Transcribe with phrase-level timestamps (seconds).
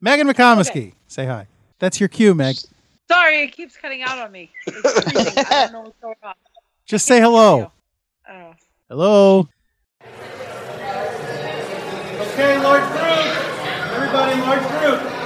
[0.00, 1.46] Megan McComiskey, say hi.
[1.80, 2.56] That's your cue, Meg.
[3.10, 4.50] Sorry, it keeps cutting out on me.
[4.66, 4.70] I
[5.50, 6.34] don't know what's going on.
[6.86, 7.72] Just say hello.
[8.30, 8.54] Oh.
[8.88, 9.48] Hello.
[12.20, 13.26] Okay, large group.
[13.96, 15.17] Everybody, large group.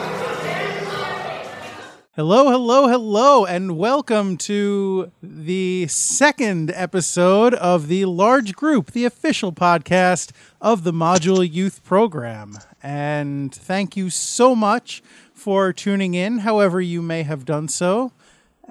[2.15, 9.51] Hello, hello, hello, and welcome to the second episode of the Large Group, the official
[9.51, 10.31] podcast
[10.61, 12.59] of the Module Youth Program.
[12.83, 15.03] And thank you so much
[15.33, 18.13] for tuning in, however, you may have done so,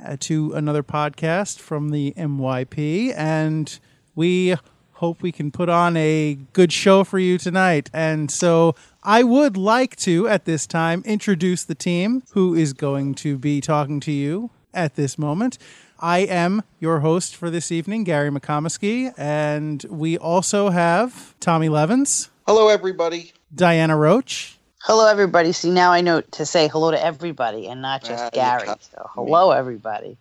[0.06, 3.12] uh, to another podcast from the MYP.
[3.18, 3.80] And
[4.14, 4.56] we
[5.02, 7.90] hope we can put on a good show for you tonight.
[7.92, 13.16] And so I would like to, at this time, introduce the team who is going
[13.16, 15.58] to be talking to you at this moment.
[16.00, 22.30] I am your host for this evening, Gary McComiskey, and we also have Tommy Levins,
[22.46, 23.34] Hello, everybody.
[23.54, 25.52] Diana Roach, Hello, everybody.
[25.52, 28.68] See, now I know to say hello to everybody and not just you Gary.
[28.68, 30.18] So, hello, everybody.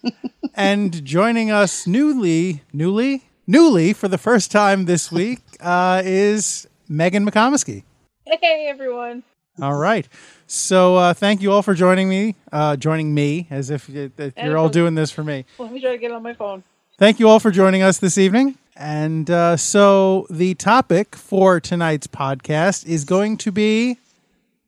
[0.54, 7.28] and joining us newly, newly, newly for the first time this week uh, is Megan
[7.28, 7.84] McComiskey.
[8.26, 9.22] Hey, everyone.
[9.60, 10.08] All right.
[10.46, 14.68] So uh, thank you all for joining me, uh, joining me, as if you're all
[14.68, 15.44] doing this for me.
[15.58, 16.64] Let me try to get on my phone.
[16.98, 18.56] Thank you all for joining us this evening.
[18.76, 23.98] And uh, so the topic for tonight's podcast is going to be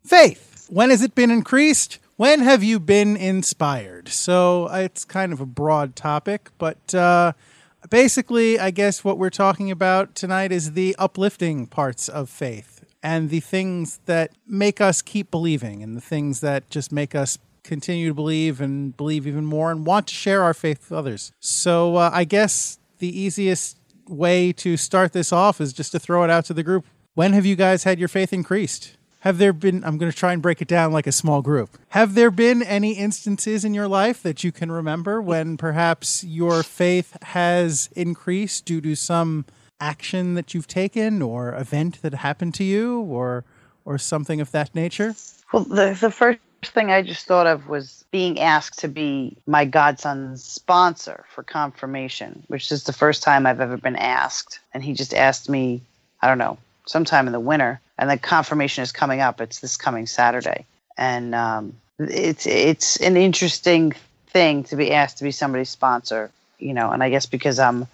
[0.05, 0.67] faith.
[0.71, 1.99] When has it been increased?
[2.17, 4.09] When have you been inspired?
[4.09, 7.33] So uh, it's kind of a broad topic, but uh,
[7.91, 13.31] basically, I guess what we're talking about tonight is the uplifting parts of faith and
[13.31, 18.09] the things that make us keep believing and the things that just make us continue
[18.09, 21.33] to believe and believe even more and want to share our faith with others.
[21.41, 23.77] So uh, I guess the easiest
[24.09, 26.87] way to start this off is just to throw it out to the group.
[27.15, 28.96] When have you guys had your faith increased?
[29.27, 31.77] Have there been, I'm going to try and break it down like a small group.
[31.89, 36.63] Have there been any instances in your life that you can remember when perhaps your
[36.63, 39.45] faith has increased due to some
[39.81, 43.45] action that you've taken or event that happened to you or
[43.85, 45.17] or something of that nature?
[45.53, 49.65] Well, the, the first thing I just thought of was being asked to be my
[49.65, 54.61] godson's sponsor for confirmation, which is the first time I've ever been asked.
[54.73, 55.83] And he just asked me,
[56.23, 57.81] I don't know, sometime in the winter.
[57.99, 59.41] And the confirmation is coming up.
[59.41, 60.67] It's this coming Saturday.
[60.97, 63.93] And um, it's it's an interesting
[64.29, 66.91] thing to be asked to be somebody's sponsor, you know.
[66.91, 67.87] And I guess because I'm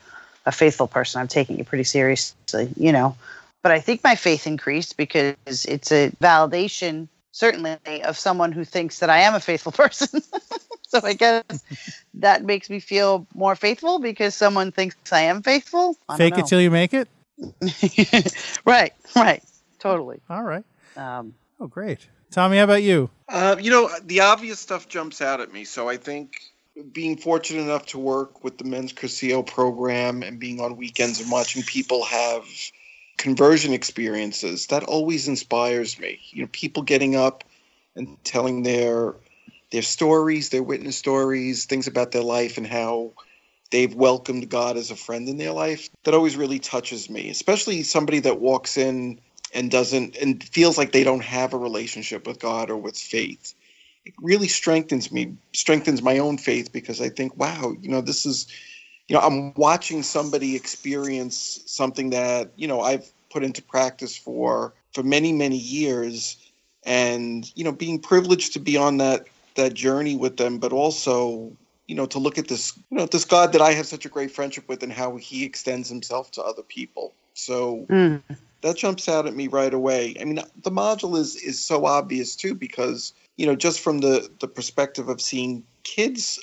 [0.45, 3.17] a faithful person, I'm taking it pretty seriously, you know.
[3.63, 8.99] But I think my faith increased because it's a validation, certainly, of someone who thinks
[8.99, 10.21] that I am a faithful person.
[10.89, 11.45] so I guess
[12.15, 15.97] that makes me feel more faithful because someone thinks I am faithful.
[16.09, 17.09] I Fake it till you make it?
[17.43, 17.55] Know.
[18.65, 19.43] right, right,
[19.79, 20.21] totally.
[20.31, 20.65] All right.
[20.97, 22.09] Um, Oh, great.
[22.33, 23.09] Tommy, how about you?
[23.29, 25.65] Uh, you know, the obvious stuff jumps out at me.
[25.65, 26.41] So I think
[26.91, 31.31] being fortunate enough to work with the Men's Cursillo program and being on weekends and
[31.31, 32.45] watching people have
[33.17, 36.19] conversion experiences, that always inspires me.
[36.31, 37.45] You know, people getting up
[37.95, 39.15] and telling their
[39.71, 43.13] their stories, their witness stories, things about their life and how
[43.72, 45.88] they've welcomed God as a friend in their life.
[46.05, 49.21] That always really touches me, especially somebody that walks in
[49.53, 53.55] and doesn't and feels like they don't have a relationship with God or with faith.
[54.05, 58.25] It really strengthens me, strengthens my own faith because I think, wow, you know, this
[58.25, 58.47] is
[59.09, 64.75] you know, I'm watching somebody experience something that, you know, I've put into practice for
[64.94, 66.37] for many, many years
[66.84, 71.53] and, you know, being privileged to be on that that journey with them, but also
[71.87, 74.09] you know to look at this you know this god that i have such a
[74.09, 78.22] great friendship with and how he extends himself to other people so mm,
[78.62, 80.16] that jumps out at me right away.
[80.20, 84.31] I mean, the module is is so obvious too because you know just from the
[84.41, 86.41] the perspective of seeing kids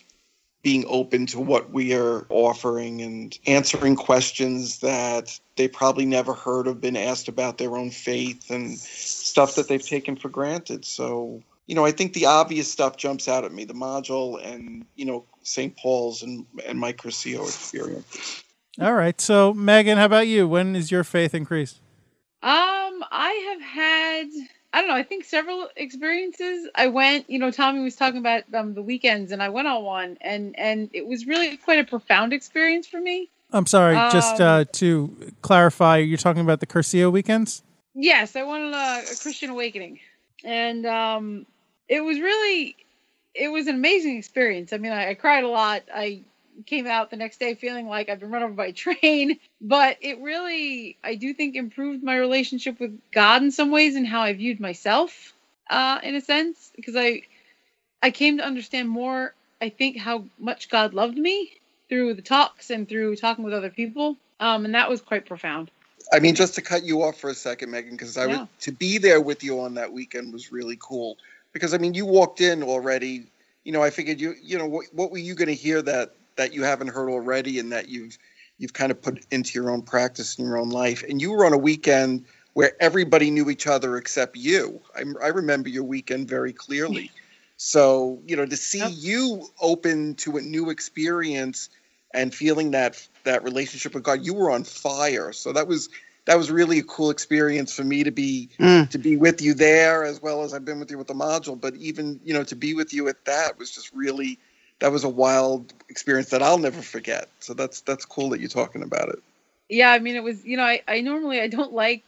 [0.61, 6.67] being open to what we are offering and answering questions that they probably never heard
[6.67, 10.83] of, been asked about their own faith and stuff that they've taken for granted.
[10.83, 14.87] So you know, I think the obvious stuff jumps out at me: the module and
[14.95, 15.77] you know St.
[15.77, 18.43] Paul's and and my Cursillo experience.
[18.81, 19.21] All right.
[19.21, 20.47] So, Megan, how about you?
[20.47, 21.79] When is your faith increased?
[22.41, 24.27] Um, I have had
[24.73, 26.67] I don't know, I think several experiences.
[26.73, 29.83] I went, you know, Tommy was talking about um, the weekends and I went on
[29.83, 33.29] one and and it was really quite a profound experience for me.
[33.53, 37.61] I'm sorry, just Um, uh, to clarify, you're talking about the Cursillo weekends?
[37.93, 39.99] Yes, I went on a, a Christian awakening.
[40.43, 41.45] And um
[41.89, 42.77] it was really
[43.35, 44.73] it was an amazing experience.
[44.73, 45.83] I mean, I, I cried a lot.
[45.93, 46.23] I
[46.67, 49.97] came out the next day feeling like I've been run over by a train, but
[50.01, 54.21] it really, I do think, improved my relationship with God in some ways and how
[54.21, 55.33] I viewed myself.
[55.69, 57.23] uh, in a sense, because I
[58.03, 59.35] I came to understand more.
[59.61, 61.51] I think how much God loved me
[61.89, 65.71] through the talks and through talking with other people, um, and that was quite profound.
[66.13, 68.31] I mean, just to cut you off for a second, Megan, because I Yeah.
[68.31, 71.17] was to be there with you on that weekend was really cool.
[71.53, 73.31] Because I mean, you walked in already.
[73.63, 76.15] You know, I figured you, you know, what, what were you going to hear that
[76.37, 78.17] that you haven't heard already, and that you've
[78.57, 81.03] you've kind of put into your own practice in your own life.
[81.07, 84.81] And you were on a weekend where everybody knew each other except you.
[84.95, 87.11] I, I remember your weekend very clearly.
[87.61, 88.91] So you know, to see Yep.
[88.91, 91.69] you open to a new experience
[92.13, 95.33] and feeling that that relationship with God, you were on fire.
[95.33, 95.89] So that was
[96.29, 98.89] that was really a cool experience for me to be Mm.
[98.91, 101.59] to be with you there as well as I've been with you with the module.
[101.59, 104.39] But even you know to be with you at that was just really
[104.79, 107.29] that was a wild experience that I'll never forget.
[107.39, 109.19] So that's that's cool that you're talking about it.
[109.69, 112.03] Yeah, I mean, it was you know, I I normally I don't like.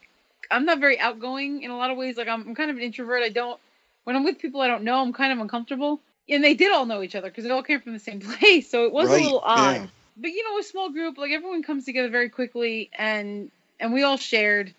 [0.51, 2.17] I'm not very outgoing in a lot of ways.
[2.17, 3.23] Like I'm, I'm kind of an introvert.
[3.23, 3.59] I don't
[4.03, 5.01] when I'm with people I don't know.
[5.01, 6.03] I'm kind of uncomfortable.
[6.29, 8.69] And they did all know each other because it all came from the same place.
[8.69, 9.81] So it was Right, a little odd.
[9.81, 9.87] yeah.
[10.17, 14.03] But you know, a small group, like everyone comes together very quickly, and and we
[14.03, 14.73] all shared.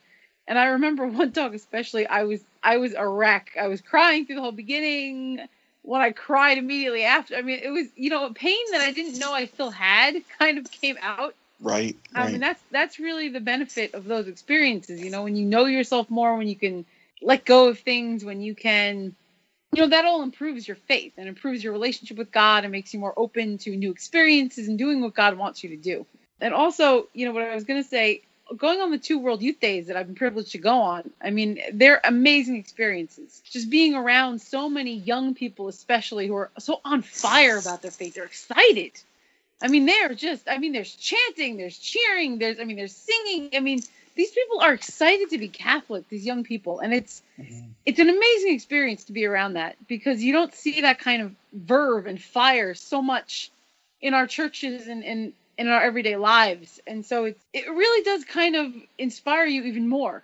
[0.49, 2.07] And I remember one talk especially.
[2.07, 3.51] I was I was a wreck.
[3.61, 5.41] I was crying through the whole beginning.
[5.85, 8.93] When I cried immediately after, I mean, it was you know a pain that I
[8.93, 11.35] didn't know I still had kind of came out.
[11.61, 11.97] Right.
[12.15, 15.03] I mean, that's that's really the benefit of those experiences.
[15.03, 16.85] You know, when you know yourself more, when you can
[17.21, 19.15] let go of things, when you can,
[19.73, 22.93] you know, that all improves your faith and improves your relationship with God and makes
[22.93, 26.05] you more open to new experiences and doing what God wants you to do.
[26.41, 28.23] And also, you know, what I was going to say,
[28.57, 31.31] going on the two World Youth Days that I've been privileged to go on, I
[31.31, 33.43] mean, they're amazing experiences.
[33.45, 37.91] Just being around so many young people, especially who are so on fire about their
[37.91, 38.93] faith, they're excited.
[39.63, 43.51] I mean, they're just, I mean, there's chanting, there's cheering, there's, I mean, there's singing.
[43.55, 43.81] I mean,
[44.15, 46.81] these people are excited to be Catholic, these young people.
[46.81, 47.69] And it's, mm-hmm.
[47.87, 51.35] it's an amazing experience to be around that because you don't see that kind of
[51.53, 53.51] verve and fire so much
[54.01, 56.81] in our churches and, and, in our everyday lives.
[56.87, 60.23] And so it's, it really does kind of inspire you even more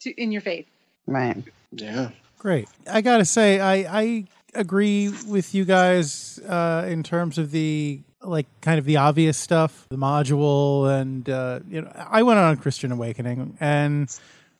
[0.00, 0.66] to, in your faith.
[1.06, 1.42] Right.
[1.72, 2.10] yeah.
[2.38, 2.68] Great.
[2.90, 4.24] I got to say, I, I
[4.54, 9.86] agree with you guys uh, in terms of the like kind of the obvious stuff,
[9.88, 14.08] the module, and uh, you know, I went on a Christian Awakening, and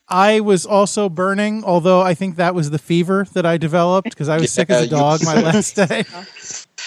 [0.09, 1.65] I was also burning.
[1.65, 4.87] Although I think that was the fever that I developed because I was sick as
[4.87, 6.05] a dog my last day.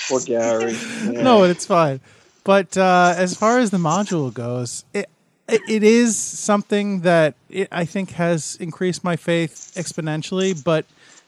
[0.07, 0.73] Poor Gary.
[0.73, 1.09] Yeah.
[1.23, 2.00] no, it's fine.
[2.47, 5.09] But uh, as far as the module goes, it
[5.49, 10.85] it, is something that it, I think has increased my faith exponentially, but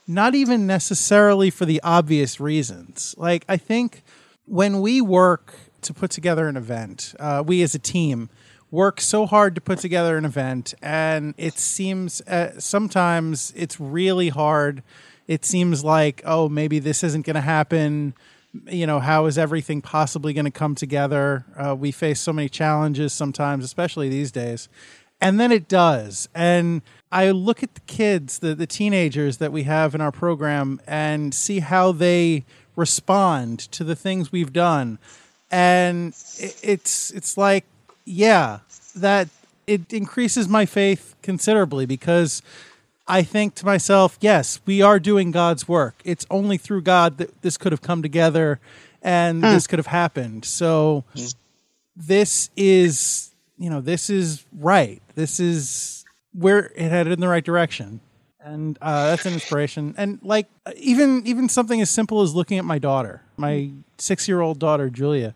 [0.08, 3.14] not even necessarily for the obvious reasons.
[3.18, 4.02] Like I think
[4.46, 5.52] when we work
[5.82, 8.30] to put together an event, uh, we as a team
[8.70, 14.30] work so hard to put together an event, and it seems uh, sometimes it's really
[14.30, 14.82] hard.
[15.28, 18.14] It seems like oh maybe this isn't going to happen
[18.66, 21.44] you know how is everything possibly going to come together?
[21.56, 24.68] Uh, we face so many challenges sometimes especially these days.
[25.20, 26.28] And then it does.
[26.34, 26.82] And
[27.12, 31.34] i look at the kids the, the teenagers that we have in our program and
[31.34, 32.44] see how they
[32.76, 34.98] respond to the things we've done.
[35.50, 37.64] And it, it's it's like
[38.04, 38.60] yeah
[38.96, 39.28] that
[39.66, 42.42] it increases my faith considerably because
[43.10, 46.00] I think to myself, yes, we are doing God's work.
[46.04, 48.60] It's only through God that this could have come together
[49.02, 50.44] and this could have happened.
[50.44, 51.04] So
[51.96, 55.02] this is, you know, this is right.
[55.16, 58.00] This is where it headed in the right direction.
[58.42, 59.94] And uh, that's an inspiration.
[59.98, 60.46] And like
[60.76, 64.88] even even something as simple as looking at my daughter, my six year old daughter
[64.88, 65.34] Julia.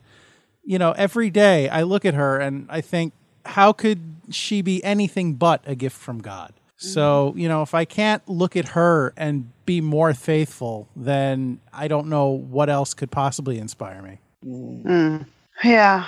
[0.65, 3.13] You know, every day I look at her and I think,
[3.45, 6.55] how could she be anything but a gift from God?
[6.93, 11.89] So, you know, if I can't look at her and be more faithful, then I
[11.89, 14.19] don't know what else could possibly inspire me.
[14.45, 15.27] Mm.
[15.63, 16.07] Yeah,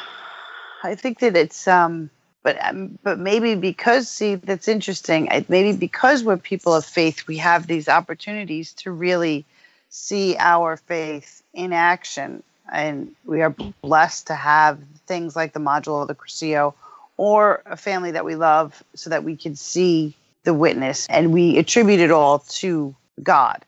[0.83, 2.11] I think that it's um,
[2.43, 5.29] but um, but maybe because see that's interesting.
[5.31, 9.45] I, maybe because we're people of faith, we have these opportunities to really
[9.89, 12.43] see our faith in action,
[12.73, 13.51] and we are
[13.83, 16.75] blessed to have things like the module of the Cursillo
[17.17, 20.15] or a family that we love, so that we can see
[20.47, 23.63] the witness and we attribute it all to God.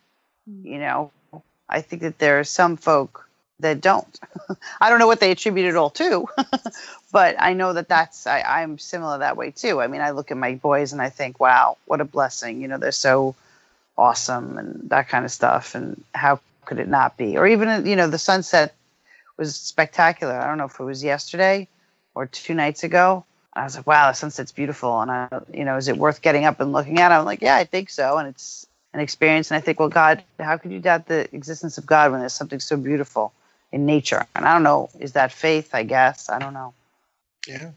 [0.49, 0.65] Mm.
[0.65, 1.13] You know,
[1.69, 3.29] I think that there are some folk
[3.61, 4.19] that don't.
[4.81, 6.29] I don't know what they attribute it all to,
[7.13, 9.81] but I know that that's I, I'm similar that way too.
[9.81, 12.63] I mean, I look at my boys and I think, wow, what a blessing.
[12.63, 13.35] You know, they're so
[13.99, 15.75] awesome and that kind of stuff.
[15.75, 17.37] And how could it not be?
[17.37, 18.73] Or even you know, the sunset
[19.37, 20.39] was spectacular.
[20.39, 21.67] I don't know if it was yesterday
[22.15, 23.25] or two nights ago.
[23.59, 25.01] I was like, wow, the sunset's beautiful.
[25.01, 27.13] And I, you know, is it worth getting up and looking at?
[27.13, 28.19] I'm like, yeah, I think so.
[28.19, 29.51] And it's an experience.
[29.51, 32.33] And I think, well, God, how could you doubt the existence of God when there's
[32.33, 33.33] something so beautiful
[33.73, 34.27] in nature?
[34.35, 35.71] And I don't know, is that faith?
[35.75, 36.75] I guess I don't know.
[37.47, 37.71] Yeah.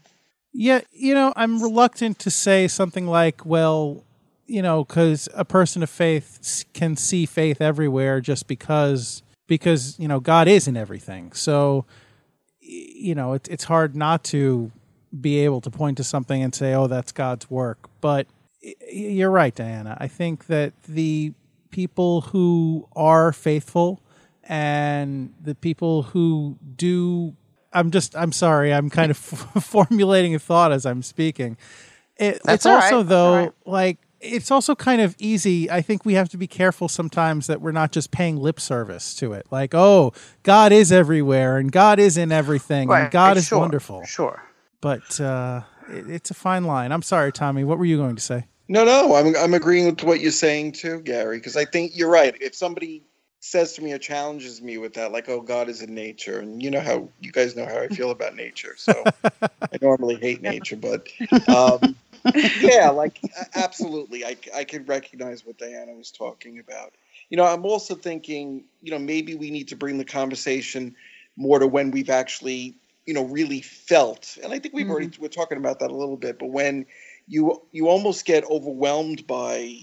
[0.54, 4.04] Yeah, you know, I'm reluctant to say something like, well,
[4.46, 10.08] you know, because a person of faith can see faith everywhere just because because you
[10.08, 11.32] know God is in everything.
[11.32, 11.86] So,
[12.60, 14.70] you know, it's it's hard not to
[15.20, 17.88] be able to point to something and say, oh, that's God's work.
[18.00, 18.26] But
[18.90, 19.96] you're right, Diana.
[20.00, 21.32] I think that the
[21.70, 24.00] people who are faithful
[24.44, 27.36] and the people who do
[27.72, 28.72] I'm just I'm sorry.
[28.72, 29.16] I'm kind of
[29.62, 31.56] formulating a thought as I'm speaking.
[32.16, 33.08] It, That's it's also right.
[33.08, 33.52] Though right.
[33.64, 35.70] like it's also kind of easy.
[35.70, 39.14] I think we have to be careful sometimes that we're not just paying lip service
[39.16, 39.46] to it.
[39.50, 40.12] Like, oh,
[40.44, 44.04] God is everywhere and God is in everything and God is sure, wonderful.
[44.04, 44.42] Sure.
[44.82, 46.92] But uh, it, it's a fine line.
[46.92, 47.64] I'm sorry, Tommy.
[47.64, 48.44] What were you going to say?
[48.68, 52.10] No, no, I'm I'm agreeing with what you're saying too, Gary, because I think you're
[52.10, 52.36] right.
[52.40, 53.02] If somebody
[53.40, 56.62] says to me or challenges me with that, like, "Oh, God is in nature," and
[56.62, 59.04] you know how you guys know how I feel about nature, so
[59.42, 61.08] I normally hate nature, but
[61.48, 61.96] um,
[62.60, 63.20] yeah, like
[63.54, 66.92] absolutely, I I could recognize what Diana was talking about.
[67.30, 70.94] You know, I'm also thinking, you know, maybe we need to bring the conversation
[71.36, 75.28] more to when we've actually, you know, really felt, and I think we've already we're
[75.28, 76.86] talking about that a little bit, but when
[77.28, 79.76] you you almost get overwhelmed by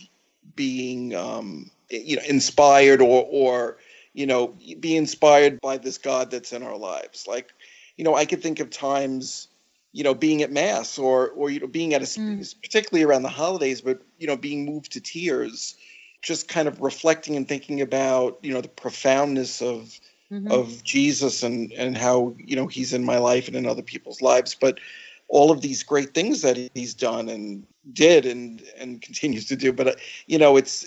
[0.55, 3.77] being um you know inspired or or
[4.13, 7.53] you know be inspired by this god that's in our lives like
[7.97, 9.47] you know i could think of times
[9.91, 12.61] you know being at mass or or you know being at a Mm.
[12.61, 15.75] particularly around the holidays but you know being moved to tears
[16.21, 19.99] just kind of reflecting and thinking about you know the profoundness of
[20.29, 20.49] Mhm.
[20.49, 24.21] of Jesus and and how you know he's in my life and in other people's
[24.21, 24.79] lives, but
[25.27, 29.71] all of these great things that he's done and did and and continues to do.
[29.73, 29.95] But uh,
[30.27, 30.85] you know, it's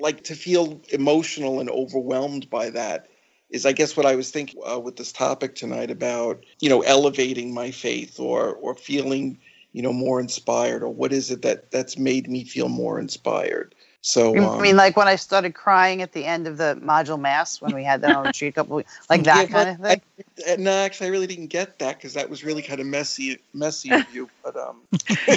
[0.00, 3.08] like to feel emotional and overwhelmed by that
[3.50, 6.80] is, I guess, what I was thinking uh, with this topic tonight about you know
[6.82, 9.38] elevating my faith or or feeling
[9.72, 13.74] you know more inspired or what is it that that's made me feel more inspired.
[14.02, 17.20] So You um, mean like when I started crying at the end of the module
[17.20, 19.70] mass when we had that on the retreat a couple weeks, like that Yeah, kind
[19.70, 20.00] of but thing?
[20.48, 23.38] Uh, No, actually, I really didn't get that because that was really kind of messy,
[23.52, 24.30] messy of you.
[24.42, 24.82] But um,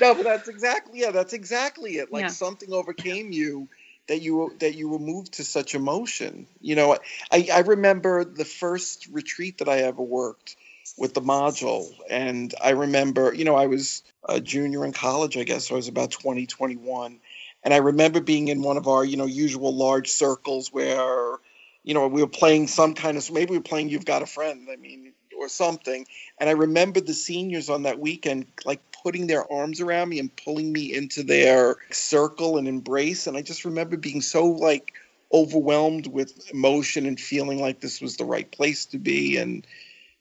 [0.00, 2.12] no, but that's exactly yeah, that's exactly it.
[2.12, 2.30] Like Yeah.
[2.30, 3.68] something overcame you
[4.08, 6.46] that you that you were moved to such emotion.
[6.60, 6.96] You know,
[7.30, 10.56] I I remember the first retreat that I ever worked
[10.96, 15.44] with the module, and I remember you know I was a junior in college, I
[15.44, 15.68] guess.
[15.68, 17.20] So I was about 20, 21.
[17.64, 21.38] and I remember being in one of our you know usual large circles where
[21.84, 24.26] you know, we were playing some kind of maybe we were playing You've Got a
[24.26, 26.06] Friend, I mean, or something.
[26.38, 30.34] And I remember the seniors on that weekend like putting their arms around me and
[30.36, 33.26] pulling me into their circle and embrace.
[33.26, 34.92] And I just remember being so like
[35.32, 39.36] overwhelmed with emotion and feeling like this was the right place to be.
[39.36, 39.66] And,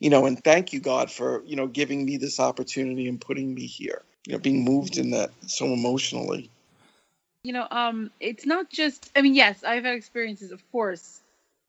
[0.04, 3.56] you know, and thank you, God, for, you know, giving me this opportunity and putting
[3.56, 6.50] me here, you know, being moved in that so emotionally.
[7.46, 11.20] you know um it's not just i mean yes i've had experiences of course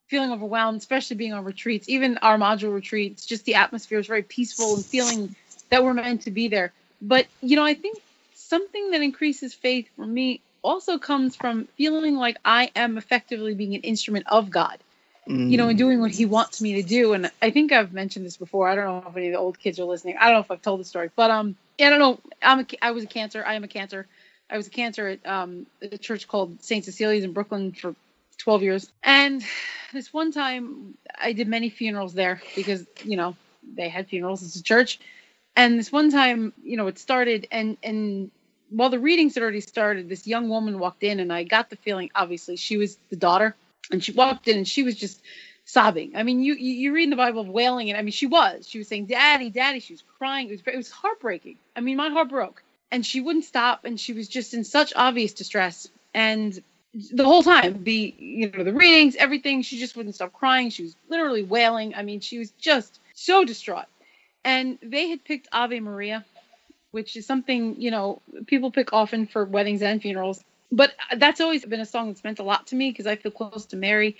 [0.09, 1.89] feeling overwhelmed especially being on retreats.
[1.89, 5.35] Even our module retreats just the atmosphere is very peaceful and feeling
[5.71, 6.73] that we're meant to be there.
[7.01, 7.99] But you know i think
[8.35, 13.75] something that increases faith for me also comes from feeling like i am effectively being
[13.75, 14.79] an instrument of god
[15.27, 17.13] you know, and doing what he wants me to do.
[17.15, 18.69] And I think I've mentioned this before.
[18.69, 20.17] I don't know if any of the old kids are listening.
[20.19, 22.21] I don't know if I've told the story, but um, I don't know.
[22.43, 23.45] I'm a, I was a cantor.
[23.47, 24.07] I am a cantor.
[24.51, 26.85] I was a cantor at um a church called St.
[26.85, 27.95] Cecilia's in Brooklyn for
[28.39, 28.93] 12 years.
[29.03, 29.43] And
[29.93, 33.37] this one time, I did many funerals there because you know
[33.75, 34.43] they had funerals.
[34.43, 35.01] It's a church.
[35.57, 38.31] And this one time, you know, it started, and and
[38.71, 41.77] while the readings had already started, this young woman walked in, and I got the
[41.77, 43.55] feeling, obviously, she was the daughter
[43.91, 45.21] and she walked in and she was just
[45.65, 46.17] sobbing.
[46.17, 48.69] I mean, you you, read in the Bible of wailing, and I mean, she was.
[48.69, 50.49] She was saying, "Daddy, Daddy." She was crying.
[50.49, 51.57] It was it was heartbreaking.
[51.77, 54.93] I mean, my heart broke, and she wouldn't stop, and she was just in such
[54.95, 55.89] obvious distress.
[56.13, 56.63] And
[57.13, 60.71] the whole time, the you know the readings, everything, she just wouldn't stop crying.
[60.71, 61.95] She was literally wailing.
[61.95, 63.87] I mean, she was just so distraught.
[64.47, 66.25] And they had picked Ave Maria,
[66.91, 70.45] which is something you know people pick often for weddings and funerals
[70.77, 73.33] but that's always been a song that's meant a lot to me because I feel
[73.33, 74.17] close to Mary.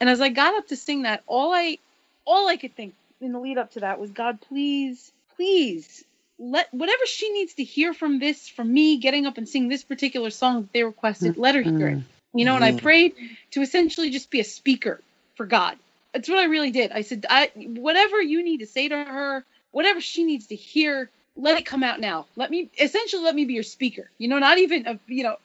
[0.00, 1.78] And as I got up to sing that, all I
[2.24, 6.04] all I could think in the lead up to that was God, please, please
[6.38, 9.84] let whatever she needs to hear from this, from me getting up and singing this
[9.84, 11.98] particular song that they requested, let her hear it.
[12.34, 12.82] You know, and I Mhm.
[12.82, 13.14] prayed
[13.52, 15.02] to essentially just be a speaker
[15.36, 15.78] for God.
[16.12, 16.92] That's what I really did.
[16.92, 21.10] I said, I whatever you need to say to her, whatever she needs to hear,
[21.36, 22.26] let it come out now.
[22.36, 24.10] Let me essentially let me be your speaker.
[24.18, 25.36] You know, not even a, you know,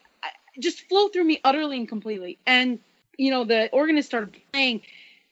[0.60, 2.38] just flow through me utterly and completely.
[2.46, 2.80] And
[3.18, 4.82] you know, the organist started playing,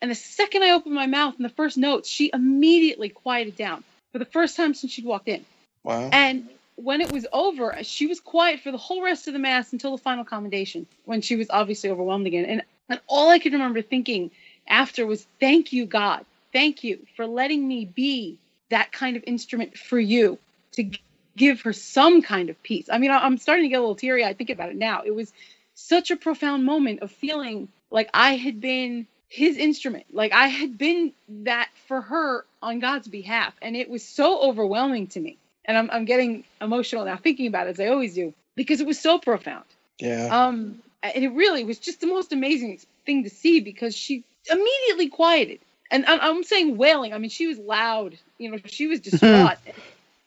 [0.01, 3.83] and the second I opened my mouth in the first notes, she immediately quieted down
[4.11, 5.45] for the first time since she'd walked in.
[5.83, 6.09] Wow.
[6.11, 9.73] And when it was over, she was quiet for the whole rest of the mass
[9.73, 12.45] until the final commendation, when she was obviously overwhelmed again.
[12.45, 14.31] And and all I could remember thinking
[14.67, 16.25] after was, "Thank you, God.
[16.53, 18.37] Thank you for letting me be
[18.69, 20.37] that kind of instrument for you
[20.73, 20.91] to
[21.35, 23.95] give her some kind of peace." I mean, I- I'm starting to get a little
[23.95, 24.23] teary.
[24.25, 25.01] I think about it now.
[25.05, 25.31] It was
[25.73, 30.77] such a profound moment of feeling like I had been his instrument, like I had
[30.77, 35.37] been that for her on God's behalf, and it was so overwhelming to me.
[35.65, 38.87] And I'm I'm getting emotional now thinking about it as I always do because it
[38.87, 39.63] was so profound.
[39.99, 40.27] yeah.
[40.47, 45.07] Um, and it really was just the most amazing thing to see because she immediately
[45.09, 45.59] quieted.
[45.89, 47.13] And I'm, I'm saying wailing.
[47.13, 48.17] I mean, she was loud.
[48.37, 49.57] You know, she was distraught.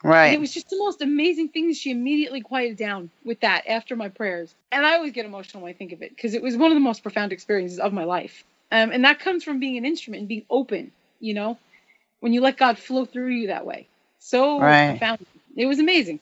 [0.04, 0.34] And Right.
[0.34, 4.08] it was just the most amazing thing she immediately quieted down with that after my
[4.08, 4.54] prayers.
[4.72, 6.76] And I always get emotional when I think of it because it was one of
[6.76, 8.44] the most profound experiences of my life.
[8.72, 11.58] Um, and that comes from being an instrument and being open, you know,
[12.20, 13.88] when you let God flow through you that way.
[14.20, 14.86] So Right.
[14.86, 15.20] profound.
[15.56, 16.20] It was amazing.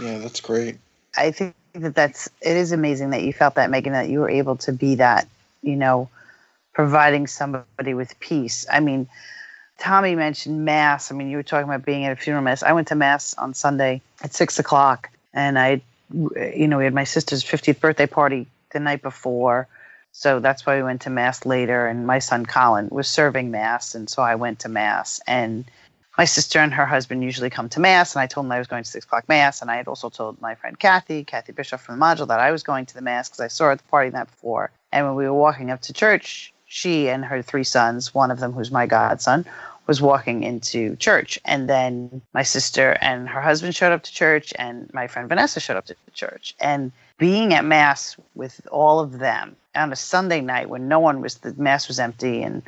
[0.00, 0.78] yeah, that's great.
[1.16, 4.30] I think that that's it is amazing that you felt that Megan that you were
[4.30, 5.28] able to be that
[5.62, 6.08] you know
[6.74, 8.66] providing somebody with peace.
[8.70, 9.08] I mean,
[9.80, 11.10] Tommy mentioned mass.
[11.10, 12.62] I mean, you were talking about being at a funeral mass.
[12.62, 15.80] I went to mass on Sunday at six o'clock, and I,
[16.12, 19.66] you know, we had my sister's fiftieth birthday party the night before.
[20.12, 21.86] So that's why we went to mass later.
[21.86, 25.20] And my son Colin was serving mass, and so I went to mass.
[25.26, 25.64] And
[26.18, 28.66] my sister and her husband usually come to mass, and I told them I was
[28.66, 31.80] going to six o'clock mass, and I had also told my friend Kathy, Kathy Bishop
[31.80, 33.78] from the module, that I was going to the mass because I saw her at
[33.78, 34.70] the party night before.
[34.92, 38.38] And when we were walking up to church, she and her three sons, one of
[38.38, 39.44] them who's my godson,
[39.88, 41.36] was walking into church.
[41.44, 45.58] And then my sister and her husband showed up to church, and my friend Vanessa
[45.58, 46.54] showed up to church.
[46.60, 51.20] And being at mass with all of them on a Sunday night when no one
[51.20, 52.62] was, the mass was empty, and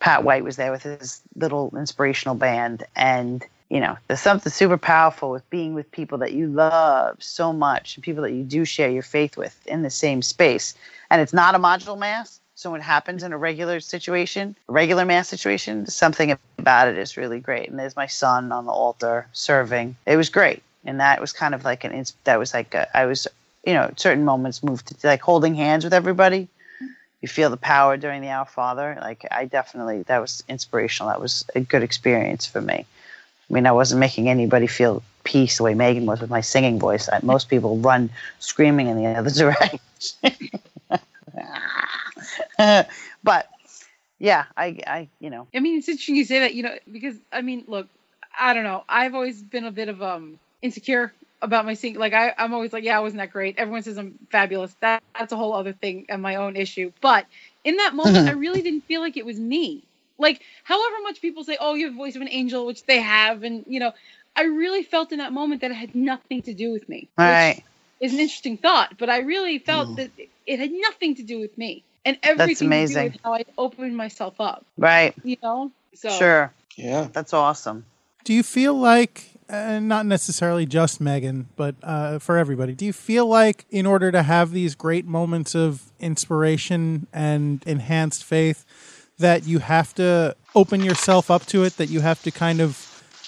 [0.00, 2.82] Pat White was there with his little inspirational band.
[2.96, 7.52] And, you know, there's something super powerful with being with people that you love so
[7.52, 10.74] much and people that you do share your faith with in the same space.
[11.10, 12.40] And it's not a module mass.
[12.56, 16.98] So when it happens in a regular situation, a regular mass situation, something about it
[16.98, 17.68] is really great.
[17.68, 19.96] And there's my son on the altar serving.
[20.06, 20.62] It was great.
[20.84, 23.28] And that was kind of like an, that was like, a, I was,
[23.64, 26.48] you know, certain moments moved to like holding hands with everybody
[27.26, 28.96] you feel the power during the Our Father.
[29.00, 31.10] Like I definitely that was inspirational.
[31.10, 32.86] That was a good experience for me.
[33.48, 36.78] I mean, I wasn't making anybody feel peace the way Megan was with my singing
[36.78, 37.08] voice.
[37.08, 39.80] I, most people run screaming in the other direction.
[43.22, 43.46] but
[44.18, 47.16] yeah, I, I, you know, I mean, it's interesting you say that, you know, because
[47.32, 47.88] I mean, look,
[48.38, 48.84] I don't know.
[48.88, 51.98] I've always been a bit of um insecure about my singing.
[51.98, 53.56] Like I, I'm always like, yeah, I wasn't that great.
[53.58, 54.74] Everyone says I'm fabulous.
[54.80, 56.92] That that's a whole other thing and my own issue.
[57.02, 57.26] But
[57.64, 59.86] in that moment, I really didn't feel like it was me.
[60.18, 63.00] Like, however much people say, oh, you have the voice of an angel, which they
[63.00, 63.92] have, and you know,
[64.34, 67.10] I really felt in that moment that it had nothing to do with me.
[67.18, 67.62] all right.
[68.00, 69.96] Is an interesting thought, but I really felt Mm.
[69.96, 70.10] that
[70.46, 73.08] it had nothing to do with me and everything to amazing.
[73.08, 74.64] do with how I opened myself up.
[74.78, 75.14] Right.
[75.22, 76.52] You know, so Sure.
[76.76, 77.08] Yeah.
[77.12, 77.84] That's awesome.
[78.24, 82.92] Do you feel like, uh, not necessarily just Megan, but uh, for everybody, do you
[82.92, 88.64] feel like in order to have these great moments of inspiration and enhanced faith,
[89.18, 92.85] that you have to open yourself up to it, that you have to kind of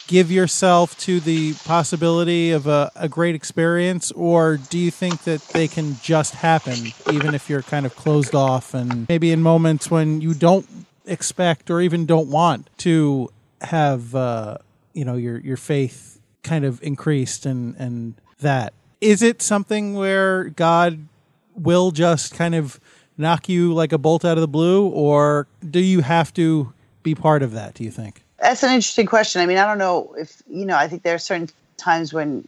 [0.08, 4.10] give yourself to the possibility of a, a great experience?
[4.12, 8.34] Or do you think that they can just happen, even if you're kind of closed
[8.34, 10.66] off and maybe in moments when you don't
[11.06, 13.28] expect or even don't want to
[13.60, 14.58] have uh,
[14.92, 20.44] you know your your faith kind of increased and and that is it something where
[20.44, 21.06] God
[21.54, 22.80] will just kind of
[23.16, 27.14] knock you like a bolt out of the blue or do you have to be
[27.14, 29.42] part of that do you think That's an interesting question.
[29.42, 32.46] I mean, I don't know if, you know, I think there are certain times when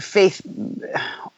[0.00, 0.40] faith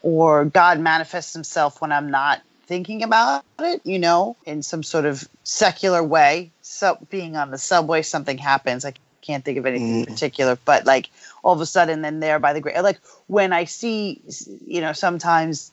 [0.03, 5.05] or God manifests himself when I'm not thinking about it, you know, in some sort
[5.07, 6.51] of secular way.
[6.63, 8.85] So being on the subway, something happens.
[8.85, 10.13] I can't think of anything in Mm.
[10.13, 11.11] particular, but like
[11.43, 14.23] all of a sudden, then there by the great, like when I see,
[14.67, 15.73] you know, sometimes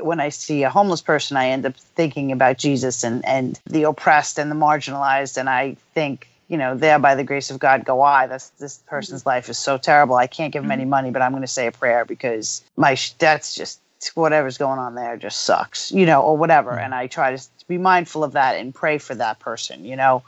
[0.00, 3.84] when I see a homeless person, I end up thinking about Jesus and, and the
[3.84, 5.38] oppressed and the marginalized.
[5.38, 8.26] And I think, you know, there by the grace of God go I.
[8.26, 9.30] That's this person's mm-hmm.
[9.30, 10.16] life is so terrible.
[10.16, 10.90] I can't give him any mm-hmm.
[10.90, 13.80] money, but I'm going to say a prayer because my that's just
[14.14, 16.72] whatever's going on there just sucks, you know, or whatever.
[16.72, 16.84] Mm-hmm.
[16.84, 20.22] And I try to be mindful of that and pray for that person, you know.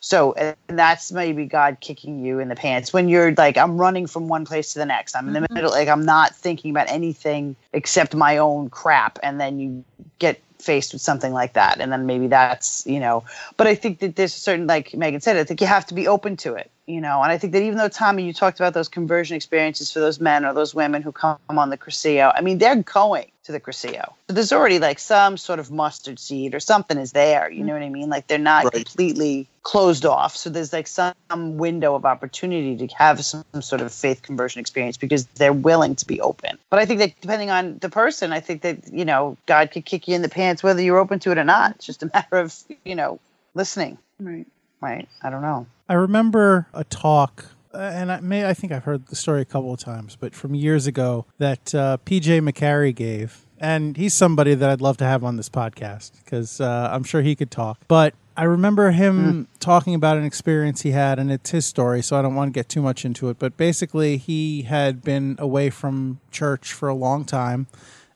[0.00, 4.06] So, and that's maybe God kicking you in the pants when you're like, I'm running
[4.06, 5.16] from one place to the next.
[5.16, 5.50] I'm in the Mhm.
[5.50, 9.18] middle, like, I'm not thinking about anything except my own crap.
[9.22, 9.84] And then you
[10.18, 11.80] get faced with something like that.
[11.80, 13.24] And then maybe that's, you know,
[13.56, 15.94] but I think that there's a certain, like Megan said, I think you have to
[15.94, 17.22] be open to it, you know.
[17.22, 20.20] And I think that even though, Tommy, you talked about those conversion experiences for those
[20.20, 23.60] men or those women who come on the Cursillo, I mean, they're going to the
[23.60, 24.12] Cursillo.
[24.28, 27.50] So there's already like some sort of mustard seed or something is there.
[27.50, 28.08] You know what I mean?
[28.08, 28.72] Like they're not Right.
[28.72, 30.36] completely closed off.
[30.36, 34.96] So there's like some window of opportunity to have some sort of faith conversion experience
[34.96, 36.58] because they're willing to be open.
[36.70, 39.84] But I think that depending on the person, I think that, you know, God could
[39.84, 41.76] kick you in the pants whether you're open to it or not.
[41.76, 43.20] It's just a matter of, you know,
[43.54, 44.46] listening, Right.
[44.80, 45.08] Right?
[45.22, 45.66] I don't know.
[45.88, 49.44] I remember a talk, uh, and I may I think I've heard the story a
[49.44, 54.54] couple of times, but from years ago that uh, PJ McCary gave, and he's somebody
[54.54, 57.80] that I'd love to have on this podcast because uh, I'm sure he could talk.
[57.88, 62.18] But I remember him talking about an experience he had, and it's his story, so
[62.18, 63.38] I don't want to get too much into it.
[63.38, 67.66] But basically, he had been away from church for a long time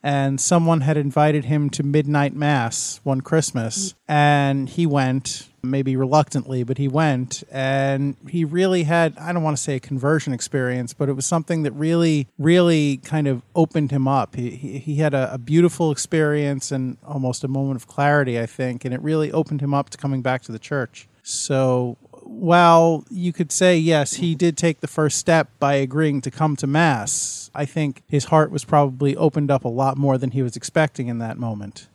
[0.04, 3.94] and someone had invited him to midnight mass one Christmas, mm.
[4.06, 9.56] and he went, maybe reluctantly, but he went, and he really had, I don't want
[9.56, 13.92] to say a conversion experience, but it was something that really, really kind of opened
[13.92, 14.36] him up.
[14.36, 18.44] He, he, he had a, a beautiful experience and almost a moment of clarity, I
[18.44, 21.08] think, and it really opened him up to coming back to the church.
[21.22, 26.30] So while you could say, yes, he did take the first step by agreeing to
[26.30, 30.30] come to Mass, I think his heart was probably opened up a lot more than
[30.30, 31.88] he was expecting in that moment.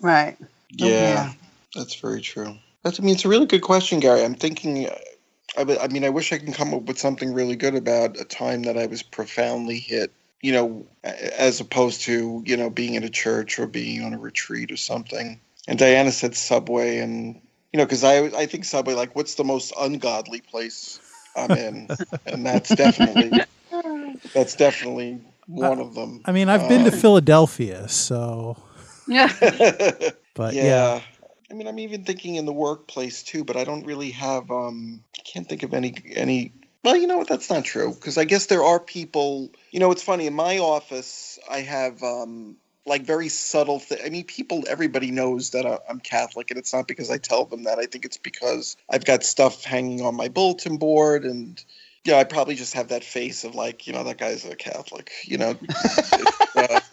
[0.00, 0.36] Right.
[0.70, 1.32] Yeah, yeah.
[1.74, 2.56] that's very true.
[2.82, 4.24] That's, I mean, it's a really good question, Gary.
[4.24, 4.94] I'm thinking, uh,
[5.56, 8.24] I, I mean, I wish I can come up with something really good about a
[8.24, 13.04] time that I was profoundly hit, you know, as opposed to, you know, being in
[13.04, 15.40] a church or being on a retreat or something.
[15.68, 17.40] And Diana said Subway, and,
[17.72, 21.00] you know, because I, I think Subway, like, what's the most ungodly place
[21.36, 21.88] I'm in?
[22.26, 23.30] and that's definitely,
[24.34, 26.20] that's definitely one of them.
[26.24, 28.56] I mean, I've been to Um, Philadelphia, so,
[29.08, 29.32] Yeah.
[30.34, 30.64] but yeah.
[30.64, 31.00] yeah.
[31.50, 34.50] I mean, I'm even thinking in the workplace too, but I don't really have.
[34.50, 36.52] Um, I can't think of any any.
[36.82, 37.28] Well, you know what?
[37.28, 39.50] That's not true because I guess there are people.
[39.70, 41.38] You know, it's funny in my office.
[41.50, 42.56] I have um,
[42.86, 43.80] like very subtle.
[43.80, 44.64] Th- I mean, people.
[44.68, 47.78] Everybody knows that I- I'm Catholic, and it's not because I tell them that.
[47.78, 51.62] I think it's because I've got stuff hanging on my bulletin board, and
[52.04, 55.12] yeah, I probably just have that face of like, you know, that guy's a Catholic.
[55.24, 55.56] You know.
[56.56, 56.80] Uh,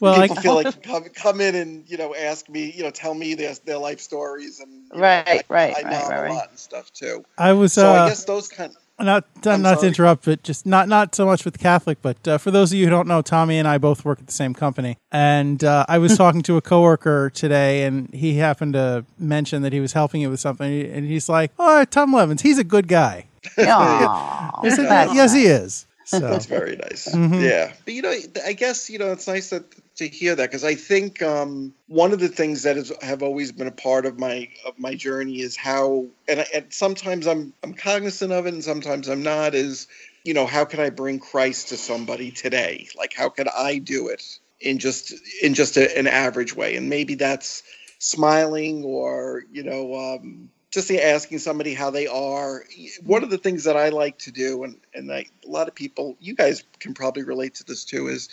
[0.00, 2.90] Well, I, people feel like come, come in and you know ask me you know
[2.90, 6.08] tell me their their life stories and you know, Right, I, right, I right, know
[6.08, 6.30] right, a right.
[6.30, 7.24] lot and stuff too.
[7.36, 8.74] I was, So uh, I guess those kind.
[9.04, 12.38] Not I'm not to interrupt, but just not not so much with Catholic, but uh,
[12.38, 14.54] for those of you who don't know, Tommy and I both work at the same
[14.54, 19.62] company, and uh, I was talking to a coworker today, and he happened to mention
[19.62, 22.64] that he was helping you with something, and he's like, "Oh, Tom Levins, he's a
[22.64, 23.26] good guy."
[23.58, 25.86] Aw, I said, that's yes, he is.
[26.04, 27.06] So That's very nice.
[27.06, 27.40] Mhm.
[27.40, 28.12] Yeah, but you know,
[28.44, 29.62] I guess you know it's nice that
[30.00, 33.52] to hear that because I think um, one of the things that is have always
[33.52, 37.74] been a part of my of my journey is how, and, and sometimes I'm I'm
[37.74, 39.54] cognizant of it, and sometimes I'm not.
[39.54, 39.86] Is
[40.24, 42.88] you know how can I bring Christ to somebody today?
[42.96, 46.76] Like how can I do it in just in just a, an average way?
[46.76, 47.62] And maybe that's
[47.98, 49.94] smiling or you know.
[49.94, 52.62] Um, just asking somebody how they are.
[53.04, 55.74] One of the things that I like to do, and and I, a lot of
[55.74, 58.28] people, you guys can probably relate to this too, is,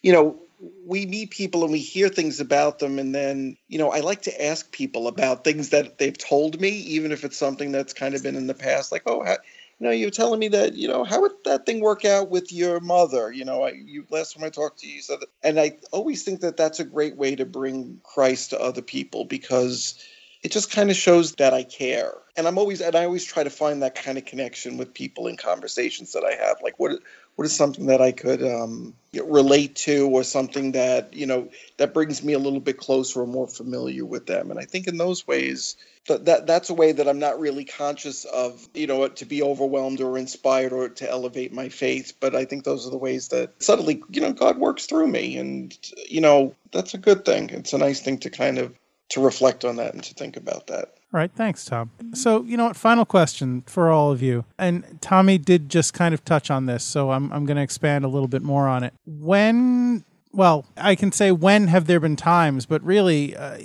[0.00, 0.40] you know,
[0.84, 4.22] we meet people and we hear things about them, and then you know, I like
[4.22, 8.14] to ask people about things that they've told me, even if it's something that's kind
[8.14, 10.86] of been in the past, like, oh, how, you know, you're telling me that, you
[10.86, 13.32] know, how would that thing work out with your mother?
[13.32, 15.78] You know, I, you last time I talked to you, you said that, and I
[15.90, 19.98] always think that that's a great way to bring Christ to other people because
[20.42, 22.14] it just kind of shows that I care.
[22.36, 25.26] And I'm always and I always try to find that kind of connection with people
[25.26, 26.56] in conversations that I have.
[26.62, 26.92] Like what
[27.36, 31.94] what is something that I could um, relate to, or something that you know that
[31.94, 34.50] brings me a little bit closer or more familiar with them.
[34.50, 35.76] And I think in those ways,
[36.08, 39.42] that, that that's a way that I'm not really conscious of, you know, to be
[39.42, 42.14] overwhelmed or inspired or to elevate my faith.
[42.20, 45.36] But I think those are the ways that suddenly, you know, God works through me,
[45.36, 45.76] and
[46.08, 47.50] you know, that's a good thing.
[47.50, 48.74] It's a nice thing to kind of
[49.10, 50.94] to reflect on that and to think about that.
[51.14, 51.90] All right, thanks, Tom.
[52.14, 52.76] So, you know what?
[52.76, 54.46] Final question for all of you.
[54.58, 58.06] And Tommy did just kind of touch on this, so I'm, I'm going to expand
[58.06, 58.94] a little bit more on it.
[59.04, 63.58] When, well, I can say when have there been times, but really, uh,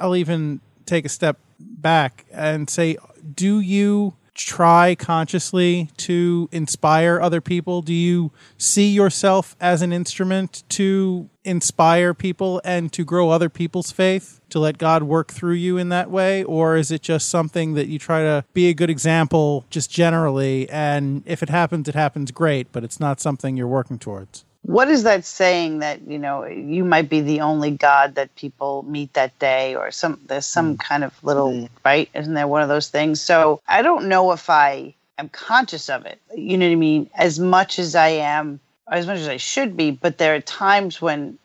[0.00, 2.96] I'll even take a step back and say,
[3.32, 7.82] do you try consciously to inspire other people?
[7.82, 13.90] Do you see yourself as an instrument to inspire people and to grow other people's
[13.90, 16.44] faith, to let God work through you in that way?
[16.44, 20.68] Or is it just something that you try to be a good example just generally?
[20.70, 24.44] And if it happens, it happens great, but it's not something you're working towards?
[24.68, 28.82] What is that saying that you know you might be the only god that people
[28.82, 30.78] meet that day or some there's some mm.
[30.78, 31.68] kind of little mm.
[31.86, 35.88] right isn't there one of those things so i don't know if i am conscious
[35.88, 38.60] of it you know what i mean as much as i am
[38.92, 41.38] as much as i should be but there are times when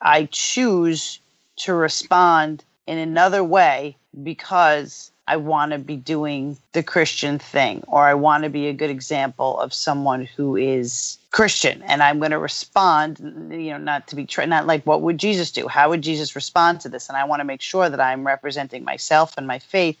[0.00, 1.20] i choose
[1.56, 8.02] to respond in another way because I want to be doing the Christian thing, or
[8.02, 12.32] I want to be a good example of someone who is Christian, and I'm going
[12.32, 13.20] to respond.
[13.52, 15.68] You know, not to be tra- not like what would Jesus do?
[15.68, 17.08] How would Jesus respond to this?
[17.08, 19.98] And I want to make sure that I'm representing myself and my faith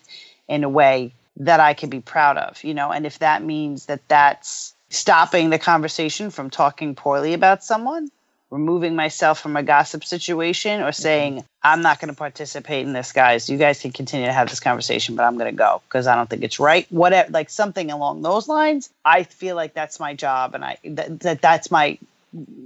[0.48, 2.64] in a way that I can be proud of.
[2.64, 7.62] You know, and if that means that that's stopping the conversation from talking poorly about
[7.62, 8.08] someone
[8.50, 11.02] removing myself from a gossip situation or mm-hmm.
[11.02, 13.48] saying i'm not going to participate in this guys.
[13.48, 16.14] You guys can continue to have this conversation but i'm going to go because i
[16.14, 16.86] don't think it's right.
[16.90, 21.20] Whatever like something along those lines i feel like that's my job and i that,
[21.20, 21.98] that that's my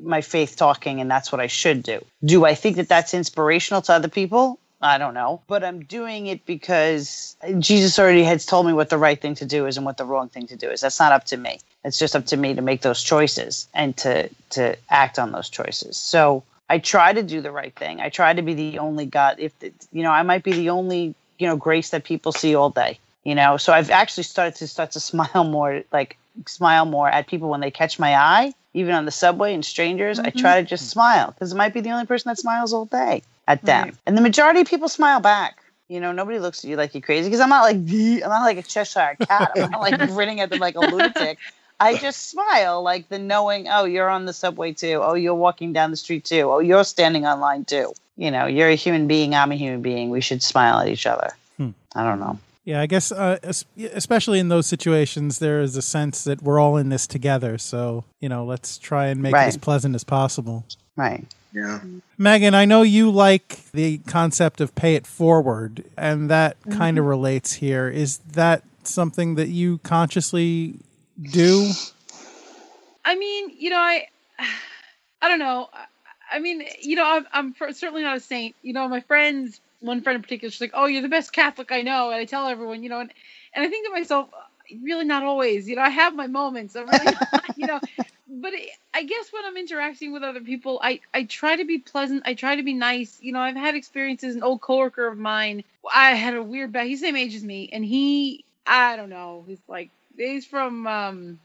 [0.02, 2.04] my faith talking and that's what i should do.
[2.24, 5.40] Do i think that that's inspirational to other people I don't know.
[5.46, 9.46] But I'm doing it because Jesus already has told me what the right thing to
[9.46, 10.82] do is and what the wrong thing to do is.
[10.82, 11.58] That's not up to me.
[11.84, 15.48] It's just up to me to make those choices and to to act on those
[15.48, 15.96] choices.
[15.96, 18.02] So I try to do the right thing.
[18.02, 19.36] I try to be the only God.
[19.38, 19.52] If
[19.90, 22.98] you know, I might be the only you know grace that people see all day.
[23.24, 27.26] You know, so I've actually started to start to smile more, like smile more at
[27.26, 30.18] people when they catch my eye, even on the subway and strangers.
[30.18, 30.26] Mm-hmm.
[30.26, 32.84] I try to just smile because it might be the only person that smiles all
[32.84, 33.84] day at them.
[33.84, 33.94] Right.
[34.06, 35.58] And the majority of people smile back.
[35.88, 38.30] You know, nobody looks at you like you're crazy because I'm not like the, I'm
[38.30, 39.52] not like a Cheshire cat.
[39.56, 41.38] I'm not like grinning at them like a lunatic.
[41.78, 45.00] I just smile like the knowing, oh, you're on the subway too.
[45.02, 46.50] Oh, you're walking down the street too.
[46.50, 47.92] Oh, you're standing online too.
[48.16, 49.34] You know, you're a human being.
[49.34, 50.10] I'm a human being.
[50.10, 51.30] We should smile at each other.
[51.56, 51.70] Hmm.
[51.94, 52.38] I don't know.
[52.64, 53.38] Yeah, I guess uh,
[53.76, 57.58] especially in those situations, there is a sense that we're all in this together.
[57.58, 59.44] So you know, let's try and make right.
[59.44, 60.64] it as pleasant as possible.
[60.96, 61.26] Right.
[61.54, 61.80] Yeah.
[62.18, 66.76] Megan, I know you like the concept of pay it forward, and that mm-hmm.
[66.76, 67.88] kind of relates here.
[67.88, 70.74] Is that something that you consciously
[71.22, 71.70] do?
[73.04, 74.08] I mean, you know, I,
[75.22, 75.68] I don't know.
[76.30, 78.56] I mean, you know, I'm, I'm certainly not a saint.
[78.62, 81.70] You know, my friends, one friend in particular, she's like, "Oh, you're the best Catholic
[81.70, 83.12] I know," and I tell everyone, you know, and
[83.54, 84.28] and I think to myself,
[84.82, 85.68] really not always.
[85.68, 86.74] You know, I have my moments.
[86.74, 87.16] I'm really,
[87.56, 87.80] you know,
[88.40, 88.52] but
[88.92, 92.22] I guess when I'm interacting with other people, I I try to be pleasant.
[92.26, 93.18] I try to be nice.
[93.20, 94.36] You know, I've had experiences.
[94.36, 96.86] An old coworker of mine, I had a weird bad.
[96.86, 100.86] He's the same age as me, and he, I don't know, he's like he's from
[100.86, 101.38] um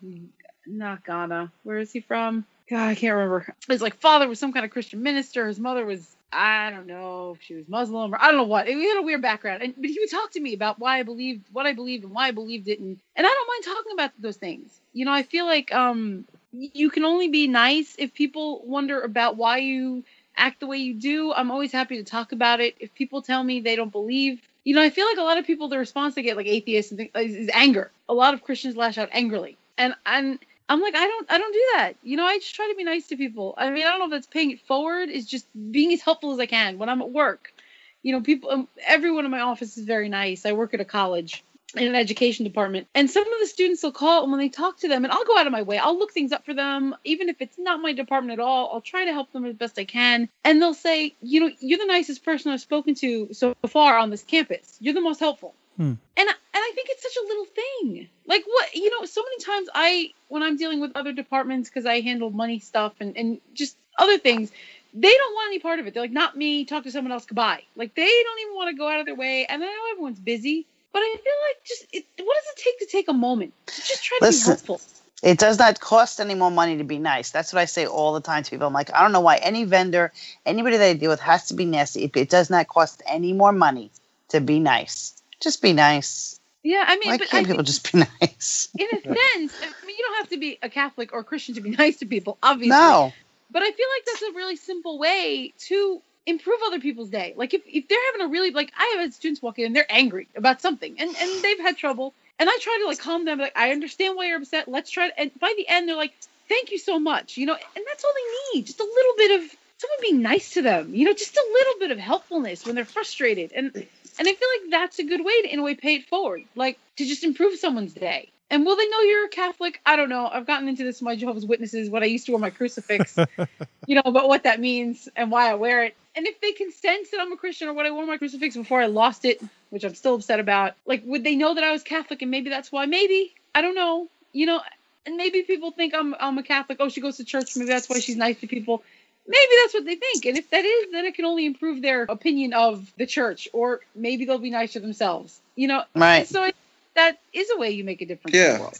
[0.65, 1.51] not Ghana.
[1.63, 2.45] Where is he from?
[2.69, 3.55] God, I can't remember.
[3.67, 5.47] His like father was some kind of Christian minister.
[5.47, 8.67] His mother was I don't know if she was Muslim or I don't know what.
[8.67, 11.03] He had a weird background, and but he would talk to me about why I
[11.03, 13.93] believed what I believed and why I believed it, and and I don't mind talking
[13.93, 14.79] about those things.
[14.93, 19.37] You know, I feel like um you can only be nice if people wonder about
[19.37, 20.03] why you
[20.35, 21.33] act the way you do.
[21.33, 22.75] I'm always happy to talk about it.
[22.79, 25.45] If people tell me they don't believe, you know, I feel like a lot of
[25.45, 27.91] people the response they get like atheists and things, is, anger.
[28.07, 31.53] A lot of Christians lash out angrily, and and I'm like, I don't, I don't
[31.53, 31.93] do that.
[32.03, 33.55] You know, I just try to be nice to people.
[33.57, 35.09] I mean, I don't know if that's paying it forward.
[35.09, 37.53] Is just being as helpful as I can when I'm at work.
[38.01, 40.45] You know, people, um, everyone in my office is very nice.
[40.45, 41.43] I work at a college
[41.75, 44.79] in an education department, and some of the students will call and when they talk
[44.79, 45.77] to them, and I'll go out of my way.
[45.77, 48.71] I'll look things up for them, even if it's not my department at all.
[48.73, 51.79] I'll try to help them as best I can, and they'll say, you know, you're
[51.79, 54.77] the nicest person I've spoken to so far on this campus.
[54.79, 55.53] You're the most helpful.
[55.77, 55.93] Hmm.
[56.17, 58.09] And and I think it's such a little thing.
[58.27, 61.85] Like what you know, so many times I when I'm dealing with other departments because
[61.85, 64.51] I handle money stuff and and just other things,
[64.93, 65.93] they don't want any part of it.
[65.93, 66.65] They're like, not me.
[66.65, 67.25] Talk to someone else.
[67.25, 67.63] Goodbye.
[67.77, 69.45] Like they don't even want to go out of their way.
[69.45, 72.79] And I know everyone's busy, but I feel like just it, what does it take
[72.79, 74.81] to take a moment just try to be helpful?
[75.21, 77.31] It does not cost any more money to be nice.
[77.31, 78.67] That's what I say all the time to people.
[78.67, 80.13] I'm like, I don't know why any vendor,
[80.45, 82.05] anybody that I deal with has to be nasty.
[82.05, 83.91] It, it does not cost any more money
[84.29, 86.39] to be nice just be nice.
[86.63, 88.69] Yeah, I mean, why can't people just be nice?
[88.77, 91.61] in a sense, I mean, you don't have to be a Catholic or Christian to
[91.61, 92.77] be nice to people, obviously.
[92.77, 93.13] No.
[93.51, 97.33] But I feel like that's a really simple way to improve other people's day.
[97.35, 99.75] Like if, if they're having a really like I have had students walk in and
[99.75, 103.25] they're angry about something and, and they've had trouble and I try to like calm
[103.25, 104.67] them like I understand why you're upset.
[104.67, 106.13] Let's try to, and by the end they're like,
[106.47, 107.37] Thank you so much.
[107.37, 108.65] You know, and that's all they need.
[108.65, 111.79] Just a little bit of someone being nice to them, you know, just a little
[111.79, 113.51] bit of helpfulness when they're frustrated.
[113.55, 113.87] And
[114.19, 116.43] And I feel like that's a good way to, in a way, pay it forward,
[116.53, 118.29] like to just improve someone's day.
[118.51, 119.79] And will they know you're a Catholic?
[119.85, 120.27] I don't know.
[120.27, 123.15] I've gotten into this with my Jehovah's Witnesses, what I used to wear my crucifix,
[123.87, 125.95] you know, about what that means and why I wear it.
[126.19, 128.53] And if they can sense that I'm a Christian or what I wore my crucifix
[128.53, 131.71] before I lost it, which I'm still upset about, like, would they know that I
[131.71, 132.87] was Catholic and maybe that's why?
[132.87, 133.33] Maybe.
[133.55, 134.09] I don't know.
[134.33, 134.59] You know,
[135.05, 136.79] and maybe people think I'm I'm a Catholic.
[136.81, 137.55] Oh, she goes to church.
[137.55, 138.83] Maybe that's why she's nice to people.
[139.29, 140.25] Maybe that's what they think.
[140.25, 143.79] And if that is, then it can only improve their opinion of the church, or
[143.95, 145.39] maybe they'll be nice to themselves.
[145.55, 146.27] You know, Right.
[146.27, 146.51] so I,
[146.95, 148.53] that is a way you make a difference in Yeah.
[148.55, 148.79] the world.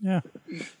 [0.00, 0.20] Yeah.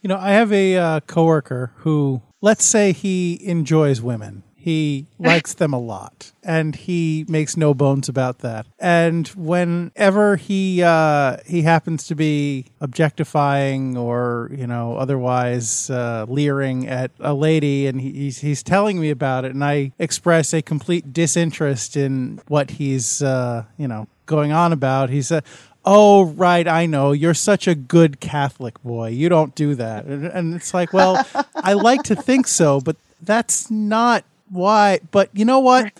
[0.00, 4.44] You know, I have a uh, coworker who, let's say he enjoys women.
[4.66, 8.66] He likes them a lot, and he makes no bones about that.
[8.80, 16.88] And whenever he uh, he happens to be objectifying or you know otherwise uh, leering
[16.88, 20.62] at a lady, and he, he's he's telling me about it, and I express a
[20.62, 25.10] complete disinterest in what he's uh, you know going on about.
[25.10, 25.44] He said,
[25.84, 30.26] oh right i know you're such a good catholic boy you don't do that and,
[30.26, 31.24] and it's like well
[31.54, 35.92] i like to think so but that's not why but you know what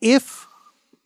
[0.00, 0.46] if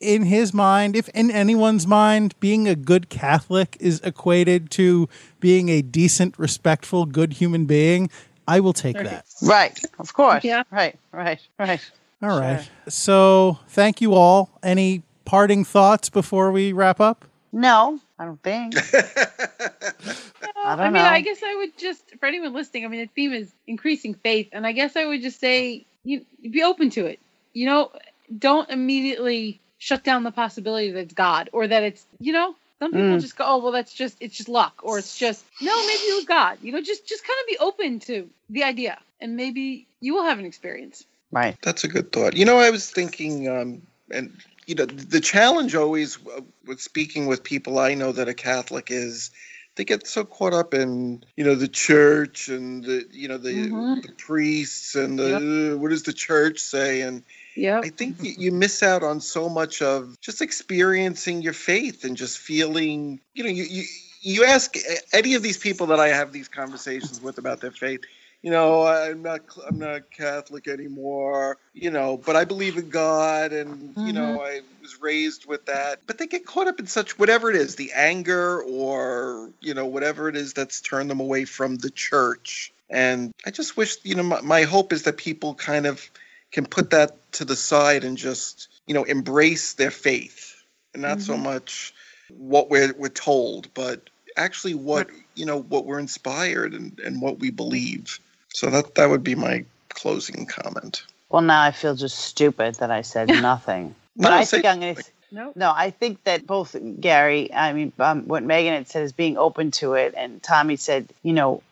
[0.01, 5.09] in his mind if in anyone's mind being a good catholic is equated to
[5.41, 8.09] being a decent respectful good human being
[8.47, 9.79] i will take that Right.
[9.99, 10.43] Of course.
[10.45, 10.65] Yeah.
[10.71, 10.99] Right.
[11.13, 11.41] Right.
[11.59, 11.81] Right.
[12.23, 18.25] all right so thank you all any parting thoughts before we wrap up No, I
[18.27, 18.75] don't think.
[18.95, 21.09] I don't I mean, know.
[21.09, 22.85] I guess I would just for anyone listening.
[22.85, 26.25] I mean, the theme is increasing faith, and I guess I would just say you
[26.43, 27.21] be open to it.
[27.53, 27.93] You know,
[28.39, 32.55] don't immediately shut down the possibility that it's God or that it's you know.
[32.81, 33.21] Some people Mm.
[33.21, 36.15] just go, oh well, that's just it's just luck, or it's just no, maybe it
[36.15, 36.59] was God.
[36.63, 40.25] You know, just just kind of be open to the idea, and maybe you will
[40.25, 41.05] have an experience.
[41.33, 41.57] right.
[41.63, 42.37] That's a good thought.
[42.37, 43.83] You know, I was thinking, um,
[44.13, 44.33] and
[44.67, 48.91] you know, the challenge always uh, with speaking with people I know that are Catholic
[48.91, 49.31] is
[49.79, 53.71] they get so caught up in you know the church and the you know the,
[53.71, 54.03] Mhm.
[54.03, 57.23] the priests and the what does the church say and
[57.55, 57.81] Yeah.
[57.83, 62.17] I think you, you miss out on so much of just experiencing your faith and
[62.17, 63.85] just feeling, you know, you, you,
[64.21, 64.77] you ask
[65.13, 68.01] any of these people that I have these conversations with about their faith,
[68.43, 73.53] you know, I'm not, I'm not Catholic anymore, you know, but I believe in God
[73.53, 74.41] and, you know, mm-hmm.
[74.41, 76.01] I was raised with that.
[76.07, 79.87] But they get caught up in such, whatever it is, the anger or, you know,
[79.87, 82.73] whatever it is that's turned them away from the church.
[82.91, 86.09] And I just wish, you know, my, my hope is that people kind of,
[86.51, 90.65] can put that to the side and just you know embrace their faith.
[90.95, 91.45] And not so mm-hmm.
[91.45, 91.95] much
[92.37, 97.39] what we're we're told but actually what you know what we're inspired and, and what
[97.39, 98.19] we believe
[98.59, 102.91] so that that would be my closing comment Well, now I feel just stupid that
[102.91, 103.95] I said nothing.
[104.17, 105.05] But No, I think I'm going to.
[105.31, 105.53] No.
[105.55, 109.37] No, I think that both Gary, I mean, um, what Megan had said is being
[109.37, 111.63] open to it, and Tommy said, you know,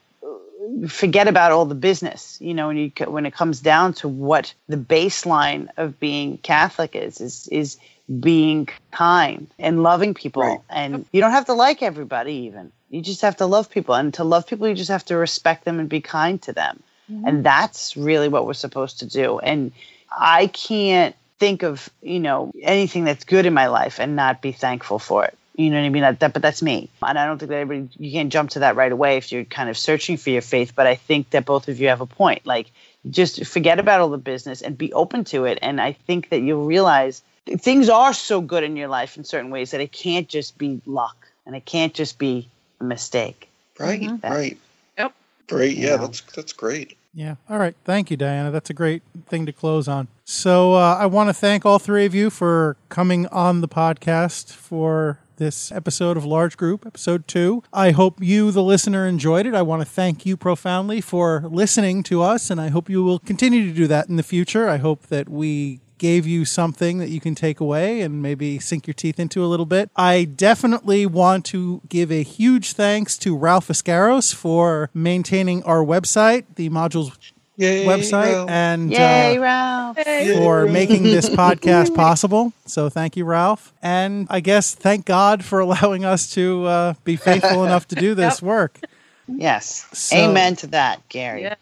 [0.89, 2.39] forget about all the business.
[2.41, 6.95] You know, when you when it comes down to what the baseline of being Catholic
[6.95, 7.79] is, is is
[8.21, 10.61] being kind and loving people, Right.
[10.69, 12.35] and you don't have to like everybody.
[12.49, 15.17] Even you just have to love people, and to love people, you just have to
[15.17, 17.27] respect them and be kind to them, mm-hmm.
[17.27, 19.39] and that's really what we're supposed to do.
[19.39, 19.73] And
[20.17, 24.53] I can't think of you know anything that's good in my life and not be
[24.53, 25.37] thankful for it.
[25.57, 26.03] You know what I mean?
[26.03, 28.61] That, that, but that's me, and I don't think that everybody you can't jump to
[28.61, 30.75] that right away if you're kind of searching for your faith.
[30.75, 32.47] But I think that both of you have a point.
[32.47, 32.71] Like,
[33.11, 35.59] just forget about all the business and be open to it.
[35.63, 39.51] And I think that you'll realize things are so good in your life in certain
[39.51, 42.49] ways that it can't just be luck and it can't just be
[42.81, 43.49] mistake.
[43.79, 44.23] right Mhm.
[44.25, 44.57] right
[44.99, 45.13] Yep.
[45.49, 45.97] great yeah Yeah.
[45.99, 47.37] that's that's great Yeah.
[47.49, 47.75] All right.
[47.87, 48.51] Thank you, Diana.
[48.51, 50.09] That's a great thing to close on.
[50.27, 54.53] So uh, I want to thank all three of you for coming on the podcast
[54.53, 57.63] for this episode of Large Group, episode two.
[57.73, 59.55] I hope you, the listener, enjoyed it.
[59.55, 63.19] I want to thank you profoundly for listening to us, and I hope you will
[63.19, 64.69] continue to do that in the future.
[64.69, 68.87] I hope that we gave you something that you can take away and maybe sink
[68.87, 69.91] your teeth into a little bit.
[69.97, 76.45] I definitely want to give a huge thanks to Ralph Ascaros for maintaining our website,
[76.57, 77.17] the modules
[77.59, 78.51] Yay, website, Ralph.
[78.51, 79.99] and Yay, uh, Ralph!
[80.37, 82.53] For making this podcast possible.
[82.67, 83.73] So thank you, Ralph.
[83.83, 88.15] And I guess thank God for allowing us to uh, be faithful enough to do
[88.15, 88.43] this Yep.
[88.43, 88.79] work.
[89.27, 89.87] Yes.
[89.93, 91.43] So- Amen to that, Gary.
[91.43, 91.55] Yeah.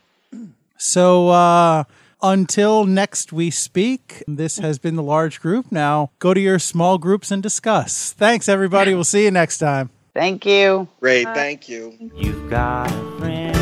[0.76, 1.84] So uh,
[2.24, 5.70] until next we speak, this has been the large group.
[5.70, 8.12] Now go to your small groups and discuss.
[8.12, 8.94] Thanks, everybody.
[8.94, 9.90] We'll see you next time.
[10.14, 10.88] Thank you.
[11.00, 13.54] great thank you You've got a friend.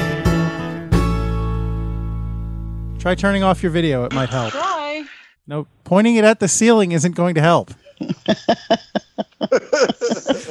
[3.01, 4.53] Try turning off your video, it might help.
[4.53, 5.05] Try.
[5.47, 7.73] No, pointing it at the ceiling isn't going to help.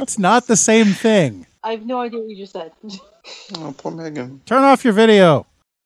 [0.01, 1.45] It's not the same thing.
[1.63, 2.71] I have no idea what you just said.
[3.57, 4.41] oh, poor Megan.
[4.45, 5.45] Turn off your video.